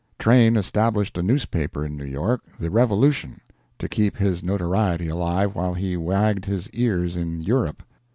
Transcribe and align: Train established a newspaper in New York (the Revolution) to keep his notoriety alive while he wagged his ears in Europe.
Train 0.17 0.57
established 0.57 1.15
a 1.19 1.21
newspaper 1.21 1.85
in 1.85 1.95
New 1.95 2.05
York 2.05 2.41
(the 2.59 2.71
Revolution) 2.71 3.39
to 3.77 3.87
keep 3.87 4.17
his 4.17 4.41
notoriety 4.41 5.09
alive 5.09 5.53
while 5.55 5.75
he 5.75 5.95
wagged 5.95 6.45
his 6.45 6.71
ears 6.71 7.15
in 7.15 7.39
Europe. 7.39 7.83